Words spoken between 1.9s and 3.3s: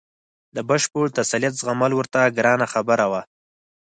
ورته ګرانه خبره وه.